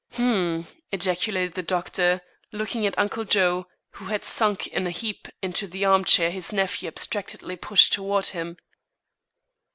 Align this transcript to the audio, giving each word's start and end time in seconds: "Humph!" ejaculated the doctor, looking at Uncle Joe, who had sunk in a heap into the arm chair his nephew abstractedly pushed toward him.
"Humph!" 0.13 0.73
ejaculated 0.91 1.53
the 1.53 1.61
doctor, 1.61 2.21
looking 2.51 2.87
at 2.87 2.97
Uncle 2.97 3.23
Joe, 3.23 3.67
who 3.91 4.05
had 4.05 4.23
sunk 4.23 4.65
in 4.65 4.87
a 4.87 4.89
heap 4.89 5.27
into 5.43 5.67
the 5.67 5.85
arm 5.85 6.05
chair 6.05 6.31
his 6.31 6.51
nephew 6.51 6.87
abstractedly 6.87 7.55
pushed 7.57 7.93
toward 7.93 8.25
him. 8.25 8.57